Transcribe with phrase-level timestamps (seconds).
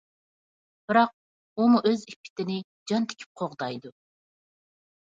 [0.91, 1.13] بىراق،
[1.65, 2.59] ئۇمۇ ئۆز ئىپپىتىنى
[2.93, 3.97] جان تىكىپ قوغدايدۇ.